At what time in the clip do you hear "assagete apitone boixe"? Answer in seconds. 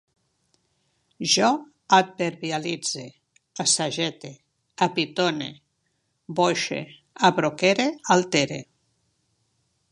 3.65-6.83